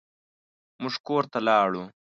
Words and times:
موږ 0.81 0.95
کور 1.07 1.23
ته 1.31 1.39
لاړو. 1.47 1.83